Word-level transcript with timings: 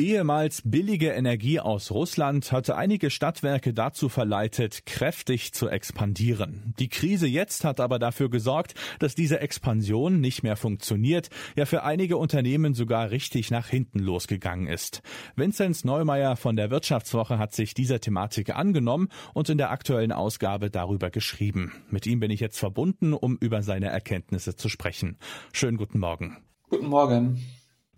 Ehemals 0.00 0.62
billige 0.64 1.10
Energie 1.10 1.60
aus 1.60 1.90
Russland 1.90 2.52
hatte 2.52 2.74
einige 2.74 3.10
Stadtwerke 3.10 3.74
dazu 3.74 4.08
verleitet, 4.08 4.86
kräftig 4.86 5.52
zu 5.52 5.68
expandieren. 5.68 6.74
Die 6.78 6.88
Krise 6.88 7.26
jetzt 7.26 7.64
hat 7.64 7.80
aber 7.80 7.98
dafür 7.98 8.30
gesorgt, 8.30 8.72
dass 8.98 9.14
diese 9.14 9.40
Expansion 9.40 10.18
nicht 10.18 10.42
mehr 10.42 10.56
funktioniert, 10.56 11.28
ja 11.54 11.66
für 11.66 11.82
einige 11.82 12.16
Unternehmen 12.16 12.72
sogar 12.72 13.10
richtig 13.10 13.50
nach 13.50 13.68
hinten 13.68 13.98
losgegangen 13.98 14.68
ist. 14.68 15.02
Vinzenz 15.36 15.84
Neumeier 15.84 16.36
von 16.36 16.56
der 16.56 16.70
Wirtschaftswoche 16.70 17.36
hat 17.36 17.52
sich 17.52 17.74
dieser 17.74 18.00
Thematik 18.00 18.56
angenommen 18.56 19.08
und 19.34 19.50
in 19.50 19.58
der 19.58 19.70
aktuellen 19.70 20.12
Ausgabe 20.12 20.70
darüber 20.70 21.10
geschrieben. 21.10 21.72
Mit 21.90 22.06
ihm 22.06 22.20
bin 22.20 22.30
ich 22.30 22.40
jetzt 22.40 22.58
verbunden, 22.58 23.12
um 23.12 23.36
über 23.36 23.62
seine 23.62 23.88
Erkenntnisse 23.88 24.56
zu 24.56 24.70
sprechen. 24.70 25.18
Schönen 25.52 25.76
guten 25.76 25.98
Morgen. 25.98 26.38
Guten 26.70 26.86
Morgen. 26.86 27.38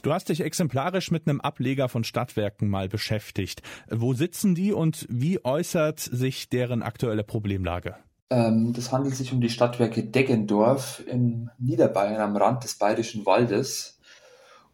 Du 0.02 0.12
hast 0.12 0.28
dich 0.28 0.40
exemplarisch 0.40 1.12
mit 1.12 1.28
einem 1.28 1.40
Ableger 1.40 1.88
von 1.88 2.02
Stadtwerken 2.02 2.68
mal 2.68 2.88
beschäftigt. 2.88 3.62
Wo 3.88 4.14
sitzen 4.14 4.56
die 4.56 4.72
und 4.72 5.06
wie 5.08 5.44
äußert 5.44 6.00
sich 6.00 6.48
deren 6.48 6.82
aktuelle 6.82 7.22
Problemlage? 7.22 7.94
Ähm, 8.28 8.72
das 8.72 8.90
handelt 8.90 9.14
sich 9.14 9.32
um 9.32 9.40
die 9.40 9.48
Stadtwerke 9.48 10.02
Deggendorf 10.02 11.04
in 11.06 11.50
Niederbayern 11.58 12.20
am 12.20 12.36
Rand 12.36 12.64
des 12.64 12.74
Bayerischen 12.74 13.24
Waldes. 13.26 14.00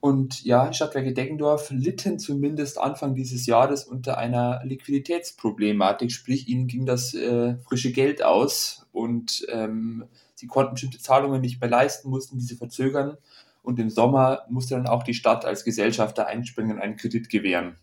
Und 0.01 0.45
ja, 0.45 0.73
Stadtwerke 0.73 1.12
Deggendorf 1.12 1.70
litten 1.73 2.18
zumindest 2.18 2.79
Anfang 2.79 3.15
dieses 3.15 3.45
Jahres 3.45 3.84
unter 3.84 4.16
einer 4.16 4.62
Liquiditätsproblematik, 4.65 6.10
sprich 6.10 6.48
ihnen 6.48 6.68
ging 6.68 6.87
das 6.87 7.12
äh, 7.12 7.56
frische 7.59 7.92
Geld 7.92 8.24
aus 8.24 8.87
und 8.92 9.45
ähm, 9.52 10.04
sie 10.37 10.46
konnten 10.46 10.74
bestimmte 10.74 11.01
Zahlungen 11.01 11.42
nicht 11.42 11.60
mehr 11.60 11.68
leisten, 11.68 12.09
mussten 12.09 12.38
diese 12.38 12.56
verzögern 12.56 13.18
und 13.62 13.79
im 13.79 13.91
Sommer 13.91 14.43
musste 14.49 14.74
dann 14.74 14.87
auch 14.87 15.02
die 15.02 15.15
Stadt 15.15 15.45
als 15.45 15.65
Gesellschafter 15.65 16.27
einspringen 16.27 16.77
und 16.77 16.82
einen 16.82 16.96
Kredit 16.96 17.29
gewähren. 17.29 17.77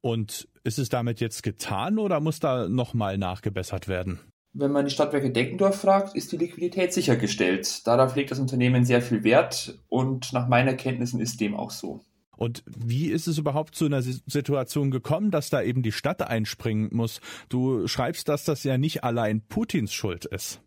Und 0.00 0.48
ist 0.62 0.78
es 0.78 0.88
damit 0.88 1.20
jetzt 1.20 1.42
getan 1.42 1.98
oder 1.98 2.20
muss 2.20 2.38
da 2.40 2.68
nochmal 2.68 3.18
nachgebessert 3.18 3.88
werden? 3.88 4.20
Wenn 4.52 4.72
man 4.72 4.86
die 4.86 4.90
Stadtwerke 4.90 5.30
Deckendorf 5.30 5.80
fragt, 5.80 6.16
ist 6.16 6.32
die 6.32 6.38
Liquidität 6.38 6.92
sichergestellt. 6.92 7.86
Darauf 7.86 8.16
legt 8.16 8.30
das 8.30 8.38
Unternehmen 8.38 8.84
sehr 8.84 9.02
viel 9.02 9.22
Wert 9.22 9.78
und 9.88 10.32
nach 10.32 10.48
meinen 10.48 10.76
Kenntnissen 10.76 11.20
ist 11.20 11.40
dem 11.40 11.54
auch 11.54 11.70
so. 11.70 12.00
Und 12.36 12.62
wie 12.66 13.08
ist 13.08 13.26
es 13.26 13.38
überhaupt 13.38 13.74
zu 13.74 13.86
einer 13.86 14.02
Situation 14.02 14.90
gekommen, 14.90 15.30
dass 15.30 15.50
da 15.50 15.62
eben 15.62 15.82
die 15.82 15.92
Stadt 15.92 16.22
einspringen 16.22 16.90
muss? 16.92 17.20
Du 17.48 17.88
schreibst, 17.88 18.28
dass 18.28 18.44
das 18.44 18.62
ja 18.64 18.78
nicht 18.78 19.04
allein 19.04 19.42
Putins 19.46 19.92
Schuld 19.92 20.26
ist. 20.26 20.60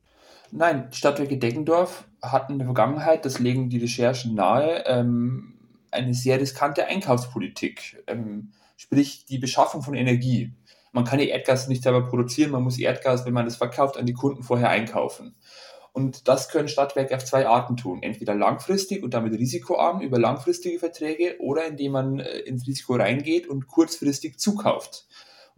Nein, 0.51 0.87
Stadtwerke 0.91 1.37
Deggendorf 1.37 2.08
hatten 2.21 2.53
in 2.53 2.59
der 2.59 2.67
Vergangenheit, 2.67 3.25
das 3.25 3.39
legen 3.39 3.69
die 3.69 3.79
Recherchen 3.79 4.35
nahe, 4.35 4.83
ähm, 4.85 5.55
eine 5.91 6.13
sehr 6.13 6.39
riskante 6.39 6.85
Einkaufspolitik, 6.85 8.03
ähm, 8.07 8.51
sprich 8.77 9.25
die 9.25 9.39
Beschaffung 9.39 9.81
von 9.81 9.95
Energie. 9.95 10.53
Man 10.91 11.05
kann 11.05 11.19
ja 11.19 11.25
Erdgas 11.25 11.67
nicht 11.67 11.83
selber 11.83 12.07
produzieren, 12.07 12.51
man 12.51 12.63
muss 12.63 12.79
Erdgas, 12.79 13.25
wenn 13.25 13.33
man 13.33 13.45
das 13.45 13.57
verkauft, 13.57 13.97
an 13.97 14.05
die 14.05 14.13
Kunden 14.13 14.43
vorher 14.43 14.69
einkaufen. 14.69 15.35
Und 15.91 16.27
das 16.27 16.49
können 16.49 16.67
Stadtwerke 16.67 17.15
auf 17.15 17.25
zwei 17.25 17.47
Arten 17.47 17.75
tun. 17.75 18.03
Entweder 18.03 18.35
langfristig 18.35 19.03
und 19.03 19.13
damit 19.13 19.33
risikoarm 19.33 20.01
über 20.01 20.19
langfristige 20.19 20.79
Verträge 20.79 21.35
oder 21.39 21.65
indem 21.65 21.91
man 21.93 22.19
äh, 22.19 22.39
ins 22.39 22.67
Risiko 22.67 22.95
reingeht 22.95 23.47
und 23.47 23.67
kurzfristig 23.67 24.37
zukauft. 24.37 25.07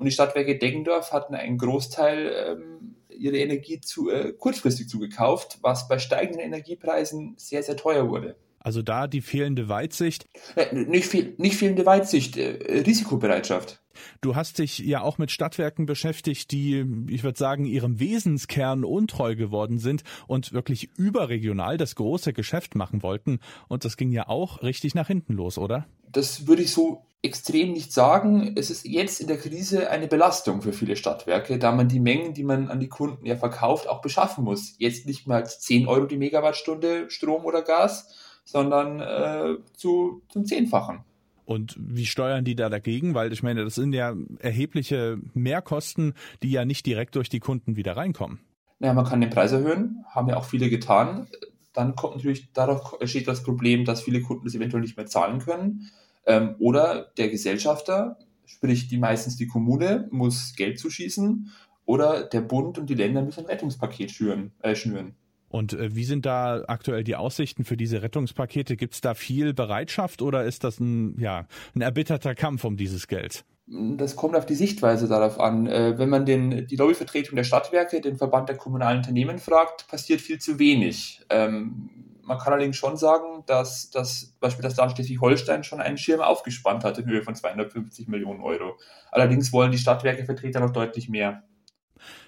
Und 0.01 0.05
die 0.05 0.11
Stadtwerke 0.11 0.57
Deggendorf 0.57 1.13
hatten 1.13 1.35
einen 1.35 1.59
Großteil 1.59 2.33
ähm, 2.35 2.95
ihre 3.07 3.37
Energie 3.37 3.79
zu, 3.81 4.09
äh, 4.09 4.33
kurzfristig 4.33 4.89
zugekauft, 4.89 5.59
was 5.61 5.87
bei 5.87 5.99
steigenden 5.99 6.41
Energiepreisen 6.41 7.35
sehr, 7.37 7.61
sehr 7.61 7.77
teuer 7.77 8.09
wurde. 8.09 8.35
Also 8.57 8.81
da 8.81 9.05
die 9.05 9.21
fehlende 9.21 9.69
Weitsicht? 9.69 10.25
Äh, 10.55 10.73
nicht, 10.73 11.05
fehl, 11.05 11.35
nicht 11.37 11.55
fehlende 11.55 11.85
Weitsicht, 11.85 12.35
äh, 12.35 12.81
Risikobereitschaft. 12.83 13.79
Du 14.21 14.35
hast 14.35 14.57
dich 14.57 14.79
ja 14.79 15.01
auch 15.01 15.19
mit 15.19 15.29
Stadtwerken 15.29 15.85
beschäftigt, 15.85 16.49
die, 16.49 16.83
ich 17.07 17.23
würde 17.23 17.37
sagen, 17.37 17.65
ihrem 17.65 17.99
Wesenskern 17.99 18.83
untreu 18.83 19.35
geworden 19.35 19.77
sind 19.77 20.01
und 20.25 20.51
wirklich 20.51 20.89
überregional 20.97 21.77
das 21.77 21.93
große 21.93 22.33
Geschäft 22.33 22.73
machen 22.73 23.03
wollten. 23.03 23.39
Und 23.67 23.85
das 23.85 23.97
ging 23.97 24.11
ja 24.11 24.27
auch 24.27 24.63
richtig 24.63 24.95
nach 24.95 25.05
hinten 25.05 25.33
los, 25.33 25.59
oder? 25.59 25.85
Das 26.11 26.47
würde 26.47 26.63
ich 26.63 26.71
so 26.71 27.05
extrem 27.21 27.73
nicht 27.73 27.93
sagen. 27.93 28.53
Es 28.55 28.69
ist 28.69 28.85
jetzt 28.85 29.21
in 29.21 29.27
der 29.27 29.37
Krise 29.37 29.89
eine 29.89 30.07
Belastung 30.07 30.61
für 30.61 30.73
viele 30.73 30.95
Stadtwerke, 30.95 31.59
da 31.59 31.71
man 31.71 31.87
die 31.87 31.99
Mengen, 31.99 32.33
die 32.33 32.43
man 32.43 32.69
an 32.69 32.79
die 32.79 32.89
Kunden 32.89 33.25
ja 33.25 33.35
verkauft, 33.35 33.87
auch 33.87 34.01
beschaffen 34.01 34.43
muss. 34.43 34.75
Jetzt 34.79 35.05
nicht 35.05 35.27
mehr 35.27 35.37
als 35.37 35.59
10 35.59 35.87
Euro 35.87 36.05
die 36.05 36.17
Megawattstunde 36.17 37.09
Strom 37.09 37.45
oder 37.45 37.61
Gas, 37.61 38.15
sondern 38.43 38.99
äh, 39.01 39.57
zu, 39.73 40.23
zum 40.29 40.45
Zehnfachen. 40.45 41.03
Und 41.45 41.75
wie 41.79 42.05
steuern 42.05 42.45
die 42.45 42.55
da 42.55 42.69
dagegen? 42.69 43.13
Weil 43.13 43.33
ich 43.33 43.43
meine, 43.43 43.63
das 43.63 43.75
sind 43.75 43.93
ja 43.93 44.15
erhebliche 44.39 45.19
Mehrkosten, 45.33 46.13
die 46.43 46.51
ja 46.51 46.65
nicht 46.65 46.85
direkt 46.85 47.15
durch 47.15 47.29
die 47.29 47.39
Kunden 47.39 47.75
wieder 47.75 47.97
reinkommen. 47.97 48.39
Naja, 48.79 48.93
man 48.93 49.05
kann 49.05 49.21
den 49.21 49.29
Preis 49.29 49.51
erhöhen, 49.51 50.05
haben 50.09 50.29
ja 50.29 50.37
auch 50.37 50.45
viele 50.45 50.69
getan. 50.69 51.27
Dann 51.73 51.95
kommt 51.95 52.15
natürlich, 52.15 52.51
dadurch 52.53 52.97
steht 53.09 53.27
das 53.27 53.43
Problem, 53.43 53.85
dass 53.85 54.01
viele 54.01 54.21
Kunden 54.21 54.45
das 54.45 54.55
eventuell 54.55 54.81
nicht 54.81 54.97
mehr 54.97 55.05
zahlen 55.05 55.39
können. 55.39 55.89
Ähm, 56.25 56.55
oder 56.59 57.11
der 57.17 57.29
Gesellschafter, 57.29 58.17
sprich 58.45 58.87
die 58.87 58.97
meistens 58.97 59.37
die 59.37 59.47
Kommune, 59.47 60.07
muss 60.11 60.53
Geld 60.55 60.79
zuschießen. 60.79 61.51
Oder 61.85 62.23
der 62.23 62.41
Bund 62.41 62.77
und 62.77 62.89
die 62.89 62.95
Länder 62.95 63.21
müssen 63.21 63.41
ein 63.41 63.45
Rettungspaket 63.47 64.11
schüren, 64.11 64.51
äh, 64.61 64.75
schnüren. 64.75 65.15
Und 65.49 65.73
äh, 65.73 65.93
wie 65.95 66.05
sind 66.05 66.25
da 66.25 66.63
aktuell 66.67 67.03
die 67.03 67.15
Aussichten 67.15 67.65
für 67.65 67.75
diese 67.75 68.01
Rettungspakete? 68.01 68.77
Gibt 68.77 68.93
es 68.93 69.01
da 69.01 69.13
viel 69.13 69.53
Bereitschaft 69.53 70.21
oder 70.21 70.45
ist 70.45 70.63
das 70.63 70.79
ein, 70.79 71.19
ja, 71.19 71.47
ein 71.75 71.81
erbitterter 71.81 72.35
Kampf 72.35 72.63
um 72.63 72.77
dieses 72.77 73.07
Geld? 73.07 73.43
Das 73.73 74.17
kommt 74.17 74.35
auf 74.35 74.45
die 74.45 74.55
Sichtweise 74.55 75.07
darauf 75.07 75.39
an. 75.39 75.65
Äh, 75.65 75.97
wenn 75.97 76.09
man 76.09 76.25
den, 76.25 76.67
die 76.67 76.75
Lobbyvertretung 76.75 77.37
der 77.37 77.45
Stadtwerke, 77.45 78.01
den 78.01 78.17
Verband 78.17 78.49
der 78.49 78.57
kommunalen 78.57 78.97
Unternehmen 78.97 79.39
fragt, 79.39 79.87
passiert 79.87 80.19
viel 80.19 80.39
zu 80.39 80.59
wenig. 80.59 81.21
Ähm, 81.29 81.89
man 82.21 82.37
kann 82.37 82.53
allerdings 82.53 82.75
schon 82.75 82.97
sagen, 82.97 83.43
dass 83.45 83.89
das 83.89 84.35
Beispiel 84.39 84.63
das 84.63 84.75
Land 84.75 84.91
Schleswig-Holstein 84.91 85.63
schon 85.63 85.79
einen 85.79 85.97
Schirm 85.97 86.19
aufgespannt 86.19 86.83
hat 86.83 86.97
in 86.97 87.05
Höhe 87.05 87.23
von 87.23 87.33
250 87.33 88.09
Millionen 88.09 88.41
Euro. 88.41 88.77
Allerdings 89.09 89.53
wollen 89.53 89.71
die 89.71 89.77
Stadtwerkevertreter 89.77 90.59
noch 90.59 90.71
deutlich 90.71 91.07
mehr. 91.07 91.43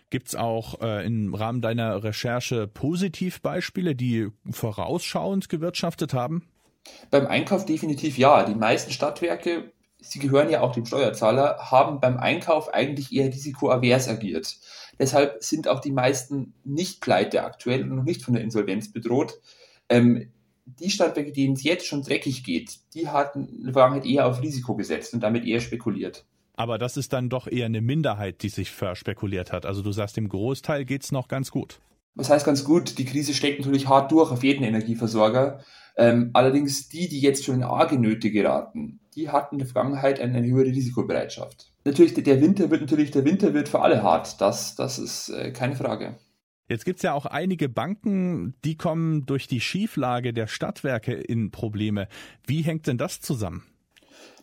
Gibt 0.10 0.30
es 0.30 0.36
auch 0.36 0.80
äh, 0.82 1.06
im 1.06 1.34
Rahmen 1.34 1.62
deiner 1.62 2.04
Recherche 2.04 2.68
Positivbeispiele, 2.68 3.96
die 3.96 4.30
vorausschauend 4.50 5.50
gewirtschaftet 5.50 6.14
haben? 6.14 6.48
Beim 7.10 7.28
Einkauf 7.28 7.66
definitiv 7.66 8.18
ja. 8.18 8.44
Die 8.44 8.56
meisten 8.56 8.92
Stadtwerke, 8.92 9.72
sie 10.04 10.20
gehören 10.20 10.50
ja 10.50 10.62
auch 10.62 10.74
dem 10.74 10.86
Steuerzahler, 10.86 11.58
haben 11.60 12.00
beim 12.00 12.18
Einkauf 12.18 12.74
eigentlich 12.74 13.12
eher 13.12 13.28
risikoavers 13.28 14.08
agiert. 14.08 14.58
Deshalb 15.00 15.44
sind 15.44 15.68
auch 15.68 15.80
die 15.80 15.92
meisten 15.92 16.54
nicht 16.64 17.02
pleite 17.02 17.44
aktuell 17.44 17.84
und 17.84 17.96
noch 17.96 18.04
nicht 18.04 18.22
von 18.22 18.34
der 18.34 18.44
Insolvenz 18.44 18.92
bedroht. 18.92 19.40
Ähm, 19.90 20.32
die 20.66 20.90
Stadtwerke, 20.90 21.32
denen 21.32 21.56
es 21.56 21.64
jetzt 21.64 21.86
schon 21.86 22.04
dreckig 22.04 22.44
geht, 22.44 22.80
die 22.94 23.10
hatten 23.10 23.48
in 23.48 23.64
der 23.64 23.74
Vergangenheit 23.74 24.06
eher 24.06 24.28
auf 24.28 24.42
Risiko 24.42 24.76
gesetzt 24.76 25.14
und 25.14 25.22
damit 25.22 25.46
eher 25.46 25.60
spekuliert. 25.60 26.26
Aber 26.56 26.78
das 26.78 26.98
ist 26.98 27.14
dann 27.14 27.30
doch 27.30 27.48
eher 27.48 27.66
eine 27.66 27.82
Minderheit, 27.82 28.44
die 28.44 28.50
sich 28.50 28.72
verspekuliert 28.72 29.52
hat. 29.52 29.66
Also 29.66 29.82
du 29.82 29.92
sagst, 29.92 30.18
im 30.18 30.30
Großteil 30.30 30.86
geht 30.86 31.04
es 31.04 31.12
noch 31.12 31.28
ganz 31.28 31.52
gut. 31.52 31.80
Was 32.16 32.30
heißt 32.30 32.46
ganz 32.46 32.64
gut? 32.64 33.00
Die 33.00 33.06
Krise 33.06 33.34
schlägt 33.34 33.60
natürlich 33.60 33.88
hart 33.88 34.12
durch 34.12 34.32
auf 34.32 34.44
jeden 34.44 34.64
Energieversorger. 34.64 35.62
Ähm, 35.98 36.30
allerdings 36.34 36.90
die, 36.90 37.10
die 37.10 37.20
jetzt 37.20 37.44
schon 37.44 37.56
in 37.56 37.64
arge 37.64 37.98
Nöte 37.98 38.32
geraten, 38.32 39.00
die 39.16 39.30
hatten 39.30 39.56
in 39.56 39.60
der 39.60 39.68
Vergangenheit 39.68 40.20
eine, 40.20 40.38
eine 40.38 40.48
höhere 40.48 40.68
Risikobereitschaft. 40.68 41.72
Natürlich, 41.86 42.14
der 42.14 42.42
Winter 42.42 42.70
wird 42.70 42.82
natürlich, 42.82 43.12
der 43.12 43.26
Winter 43.26 43.54
wird 43.54 43.70
für 43.70 43.82
alle 43.82 44.04
hart. 44.04 44.40
Das, 44.42 44.76
das 44.76 45.00
ist 45.00 45.30
äh, 45.30 45.52
keine 45.52 45.76
Frage. 45.76 46.16
Jetzt 46.70 46.86
gibt 46.86 46.98
es 46.98 47.04
ja 47.04 47.14
auch 47.14 47.26
einige 47.26 47.68
Banken, 47.68 48.56
die 48.64 48.78
kommen 48.78 49.26
durch 49.26 49.48
die 49.48 49.60
Schieflage 49.60 50.34
der 50.34 50.48
Stadtwerke 50.48 51.14
in 51.14 51.52
Probleme. 51.52 52.08
Wie 52.48 52.62
hängt 52.62 52.88
denn 52.88 52.98
das 52.98 53.20
zusammen? 53.20 53.64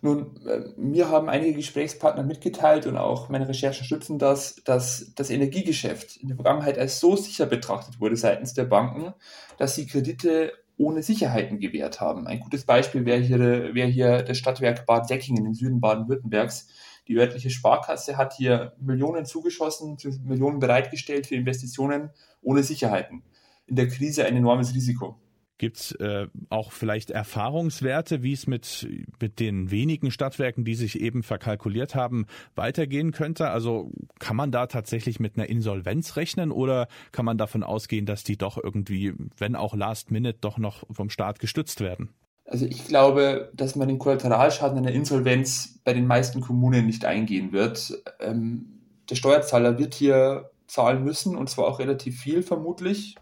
Nun, 0.02 0.36
äh, 0.46 0.60
mir 0.76 1.08
haben 1.08 1.28
einige 1.28 1.54
Gesprächspartner 1.54 2.22
mitgeteilt 2.22 2.86
und 2.86 2.96
auch 2.96 3.28
meine 3.28 3.48
Recherchen 3.48 3.84
stützen 3.84 4.18
das, 4.18 4.56
dass 4.64 5.12
das 5.14 5.30
Energiegeschäft 5.30 6.16
in 6.16 6.28
der 6.28 6.36
Vergangenheit 6.36 6.78
als 6.78 7.00
so 7.00 7.16
sicher 7.16 7.46
betrachtet 7.46 8.00
wurde 8.00 8.16
seitens 8.16 8.54
der 8.54 8.64
Banken, 8.64 9.14
dass 9.58 9.74
sie 9.74 9.86
Kredite 9.86 10.52
ohne 10.80 11.02
Sicherheiten 11.02 11.60
gewährt 11.60 12.00
haben. 12.00 12.26
Ein 12.26 12.40
gutes 12.40 12.64
Beispiel 12.64 13.04
wäre 13.04 13.20
hier, 13.20 13.38
wäre 13.38 13.88
hier 13.88 14.22
das 14.22 14.38
Stadtwerk 14.38 14.86
Bad 14.86 15.06
Säckingen 15.06 15.44
im 15.44 15.52
Süden 15.52 15.78
Baden-Württembergs. 15.78 16.68
Die 17.06 17.18
örtliche 17.18 17.50
Sparkasse 17.50 18.16
hat 18.16 18.32
hier 18.32 18.72
Millionen 18.80 19.26
zugeschossen, 19.26 19.98
Millionen 20.24 20.58
bereitgestellt 20.58 21.26
für 21.26 21.34
Investitionen 21.34 22.10
ohne 22.40 22.62
Sicherheiten. 22.62 23.22
In 23.66 23.76
der 23.76 23.88
Krise 23.88 24.24
ein 24.24 24.36
enormes 24.36 24.74
Risiko. 24.74 25.20
Gibt 25.60 25.76
es 25.76 25.92
äh, 25.96 26.26
auch 26.48 26.72
vielleicht 26.72 27.10
Erfahrungswerte, 27.10 28.22
wie 28.22 28.32
es 28.32 28.46
mit, 28.46 28.88
mit 29.20 29.40
den 29.40 29.70
wenigen 29.70 30.10
Stadtwerken, 30.10 30.64
die 30.64 30.74
sich 30.74 30.98
eben 31.02 31.22
verkalkuliert 31.22 31.94
haben, 31.94 32.24
weitergehen 32.54 33.12
könnte? 33.12 33.50
Also 33.50 33.90
kann 34.20 34.36
man 34.36 34.52
da 34.52 34.68
tatsächlich 34.68 35.20
mit 35.20 35.36
einer 35.36 35.50
Insolvenz 35.50 36.16
rechnen 36.16 36.50
oder 36.50 36.88
kann 37.12 37.26
man 37.26 37.36
davon 37.36 37.62
ausgehen, 37.62 38.06
dass 38.06 38.24
die 38.24 38.38
doch 38.38 38.56
irgendwie, 38.56 39.12
wenn 39.36 39.54
auch 39.54 39.74
last 39.74 40.10
minute, 40.10 40.38
doch 40.40 40.56
noch 40.56 40.84
vom 40.90 41.10
Staat 41.10 41.40
gestützt 41.40 41.82
werden? 41.82 42.08
Also 42.46 42.64
ich 42.64 42.86
glaube, 42.86 43.52
dass 43.52 43.76
man 43.76 43.86
den 43.86 43.98
Kollateralschaden 43.98 44.78
einer 44.78 44.92
Insolvenz 44.92 45.78
bei 45.84 45.92
den 45.92 46.06
meisten 46.06 46.40
Kommunen 46.40 46.86
nicht 46.86 47.04
eingehen 47.04 47.52
wird. 47.52 48.02
Ähm, 48.18 48.80
der 49.10 49.14
Steuerzahler 49.16 49.78
wird 49.78 49.92
hier 49.92 50.48
zahlen 50.66 51.04
müssen 51.04 51.36
und 51.36 51.50
zwar 51.50 51.66
auch 51.66 51.80
relativ 51.80 52.18
viel 52.18 52.42
vermutlich. 52.42 53.16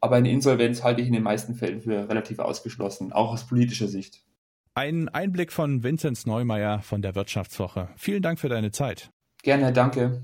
Aber 0.00 0.16
eine 0.16 0.30
Insolvenz 0.30 0.82
halte 0.82 1.00
ich 1.00 1.08
in 1.08 1.12
den 1.12 1.22
meisten 1.22 1.54
Fällen 1.54 1.80
für 1.80 2.08
relativ 2.08 2.38
ausgeschlossen, 2.38 3.12
auch 3.12 3.32
aus 3.32 3.46
politischer 3.46 3.88
Sicht. 3.88 4.22
Ein 4.74 5.08
Einblick 5.08 5.52
von 5.52 5.82
Vinzenz 5.82 6.24
Neumeier 6.24 6.82
von 6.82 7.02
der 7.02 7.16
Wirtschaftswoche. 7.16 7.88
Vielen 7.96 8.22
Dank 8.22 8.38
für 8.38 8.48
deine 8.48 8.70
Zeit. 8.70 9.10
Gerne, 9.42 9.72
danke. 9.72 10.22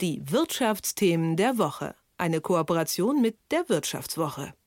Die 0.00 0.22
Wirtschaftsthemen 0.30 1.36
der 1.36 1.58
Woche. 1.58 1.94
Eine 2.16 2.40
Kooperation 2.40 3.20
mit 3.20 3.36
der 3.50 3.68
Wirtschaftswoche. 3.68 4.54